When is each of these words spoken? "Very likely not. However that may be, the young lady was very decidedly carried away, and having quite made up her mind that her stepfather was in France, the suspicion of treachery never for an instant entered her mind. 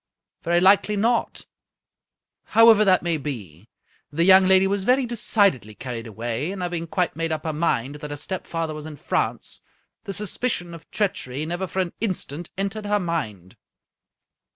"Very 0.43 0.59
likely 0.59 0.95
not. 0.95 1.45
However 2.57 2.83
that 2.83 3.03
may 3.03 3.17
be, 3.17 3.69
the 4.11 4.23
young 4.23 4.47
lady 4.47 4.65
was 4.65 4.83
very 4.83 5.05
decidedly 5.05 5.75
carried 5.75 6.07
away, 6.07 6.51
and 6.51 6.63
having 6.63 6.87
quite 6.87 7.15
made 7.15 7.31
up 7.31 7.43
her 7.43 7.53
mind 7.53 7.93
that 7.97 8.09
her 8.09 8.17
stepfather 8.17 8.73
was 8.73 8.87
in 8.87 8.95
France, 8.95 9.61
the 10.05 10.13
suspicion 10.13 10.73
of 10.73 10.89
treachery 10.89 11.45
never 11.45 11.67
for 11.67 11.81
an 11.83 11.93
instant 12.01 12.49
entered 12.57 12.87
her 12.87 12.99
mind. 12.99 13.57